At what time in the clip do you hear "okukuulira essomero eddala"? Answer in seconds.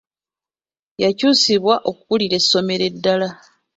1.89-3.29